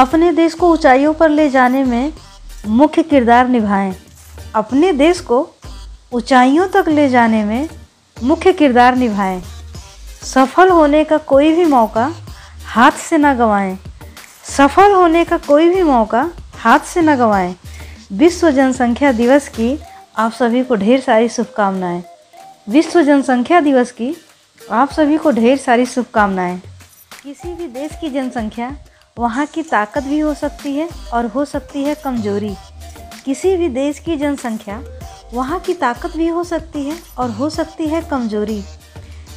[0.00, 2.12] अपने देश को ऊंचाइयों पर ले जाने में
[2.66, 3.92] मुख्य किरदार निभाएँ।
[4.54, 5.38] अपने देश को
[6.12, 7.68] ऊंचाइयों तक ले जाने में
[8.16, 9.40] मुख्य किरदार निभाएँ।
[10.24, 12.10] सफल होने का कोई भी मौका
[12.66, 13.76] हाथ से ना गंवाएँ।
[14.46, 17.54] सफल होने का कोई भी मौका हाथ से न गंवाएँ।
[18.12, 19.78] विश्व जनसंख्या दिवस की
[20.16, 22.02] आप सभी को ढेर सारी शुभकामनाएँ।
[22.68, 24.14] विश्व जनसंख्या दिवस की
[24.70, 26.60] आप सभी को ढेर सारी शुभकामनाएँ।
[27.22, 28.76] किसी भी देश की जनसंख्या
[29.16, 32.54] वहाँ की ताकत भी हो सकती है और हो सकती है कमज़ोरी।
[33.24, 34.80] किसी भी देश की जनसंख्या
[35.34, 38.62] वहाँ की ताकत भी हो सकती है और हो सकती है कमज़ोरी।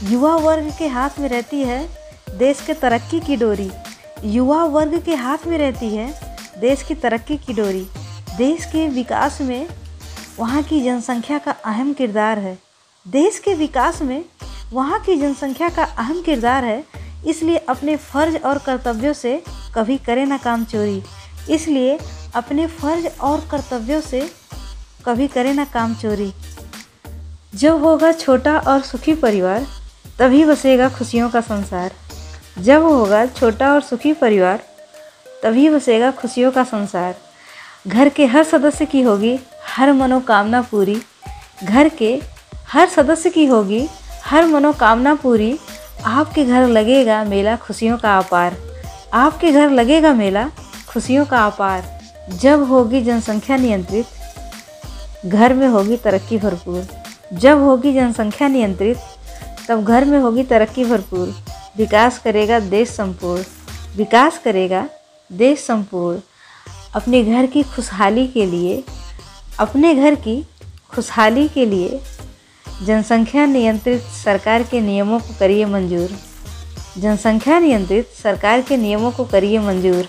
[0.04, 1.88] युवा वर्ग के हाथ में रहती है
[2.38, 3.70] देश के तरक्की की डोरी।
[4.26, 6.08] युवा वर्ग के हाथ में रहती है
[6.60, 7.86] देश की तरक्की की डोरी।
[8.38, 9.68] देश के विकास में
[10.40, 12.58] वहाँ की जनसंख्या का अहम किरदार है।
[13.06, 14.24] देश के विकास में
[14.74, 16.84] वहाँ की जनसंख्या का अहम किरदार है,
[17.28, 19.42] इसलिए अपने फ़र्ज़ और कर्तव्यों से
[19.76, 21.04] कभी करें ना काम चोरी।
[21.50, 22.00] इसलिए
[22.36, 24.32] अपने फ़र्ज़ और कर्तव्यों से
[25.06, 26.34] कभी करें ना काम चोरी।
[27.56, 29.66] जब होगा छोटा और सुखी परिवार,
[30.20, 31.92] तभी बसेगा खुशियों का संसार।
[32.60, 34.60] जब होगा छोटा और सुखी परिवार,
[35.44, 37.16] तभी बसेगा खुशियों का संसार।
[37.88, 41.02] घर के हर सदस्य की होगी हर मनोकामना पूरी।
[41.64, 42.22] घर के
[42.68, 43.90] हर सदस्य की होगी
[44.24, 45.60] हर मनोकामना पूरी।
[46.06, 48.58] आपके घर लगेगा मेला खुशियों का अपार।
[49.14, 50.52] आपके घर लगेगा मेला,
[50.88, 54.06] खुशियों का अपार। जब होगी जनसंख्या नियंत्रित,
[55.26, 56.88] घर में होगी तरक्की भरपूर।
[57.34, 58.98] जब होगी जनसंख्या नियंत्रित,
[59.70, 61.36] तब घर में होगी तरक्की भरपूर।
[61.78, 63.44] विकास करेगा देश संपूर्ण।
[63.98, 64.90] विकास करेगा
[65.32, 66.20] देश संपूर्ण।
[66.96, 68.84] अपने घर की खुशहाली के लिए,
[69.60, 70.48] अपने घर की
[70.96, 72.02] खुशहाली के लिए
[72.84, 76.33] जनसंख्या नियंत्रित सरकार के नियमों को करिए मंजूर।
[76.98, 80.02] जनसंख्या नियंत्रित सरकार के नियमों को करिए मंजूर।